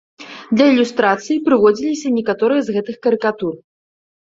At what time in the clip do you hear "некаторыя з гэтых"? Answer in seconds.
2.17-3.01